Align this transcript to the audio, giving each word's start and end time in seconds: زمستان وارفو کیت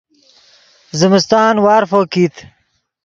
زمستان 0.99 1.53
وارفو 1.65 2.01
کیت 2.13 2.35